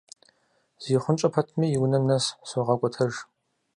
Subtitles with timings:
[0.83, 3.13] ЗихъунщӀэ пэтми, и унэм нэс согъэкӀуэтэж.